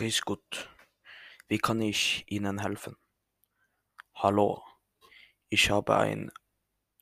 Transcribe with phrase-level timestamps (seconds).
[0.00, 0.70] Grüß Gott,
[1.48, 2.96] wie kann ich Ihnen helfen?
[4.14, 4.64] Hallo,
[5.50, 6.32] ich habe ein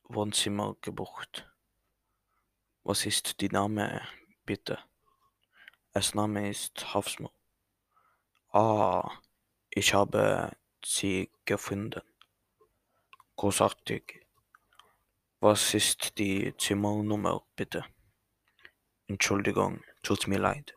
[0.09, 1.49] Wohnzimmer gebucht.
[2.83, 4.03] Was ist die Name,
[4.45, 4.81] bitte?
[5.93, 7.31] Es Name ist Hafsmo.
[8.51, 9.09] Ah,
[9.71, 12.03] ich habe sie gefunden.
[13.37, 14.27] Großartig.
[15.39, 17.85] Was ist die Zimmernummer, bitte?
[19.07, 20.75] Entschuldigung, tut mir leid.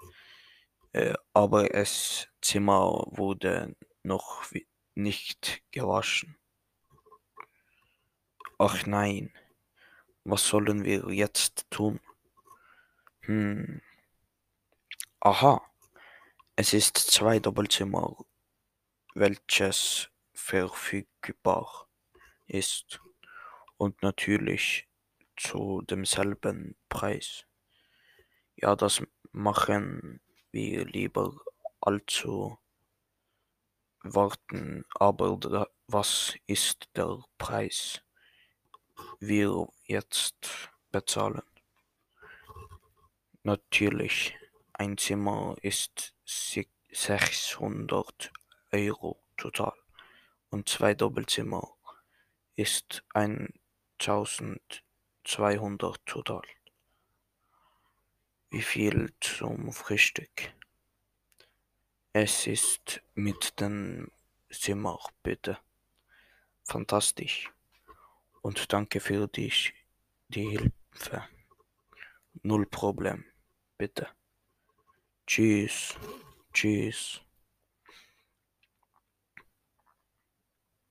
[0.93, 4.43] Äh, aber das Zimmer wurde noch
[4.93, 6.37] nicht gewaschen.
[8.57, 9.33] Ach nein,
[10.23, 11.99] was sollen wir jetzt tun?
[13.21, 13.81] Hm.
[15.21, 15.61] Aha,
[16.55, 18.17] es ist zwei Doppelzimmer,
[19.15, 21.87] welches verfügbar
[22.47, 22.99] ist
[23.77, 24.87] und natürlich
[25.37, 27.45] zu demselben Preis.
[28.57, 29.01] Ja, das
[29.31, 30.21] machen
[30.51, 31.33] wir lieber
[31.79, 32.57] allzu
[34.03, 38.01] warten, aber was ist der Preis?
[39.19, 41.43] Wir jetzt bezahlen.
[43.43, 44.35] Natürlich,
[44.73, 48.31] ein Zimmer ist 600
[48.71, 49.73] Euro total
[50.49, 51.73] und zwei Doppelzimmer
[52.55, 56.43] ist 1200 total.
[58.51, 60.53] Wie viel zum Frühstück?
[62.11, 64.11] Es ist mit dem
[64.49, 65.57] Zimmer, bitte.
[66.65, 67.49] Fantastisch.
[68.41, 69.53] Und danke für die,
[70.27, 71.23] die Hilfe.
[72.43, 73.23] Null Problem,
[73.77, 74.09] bitte.
[75.25, 75.95] Tschüss.
[76.51, 77.21] Tschüss.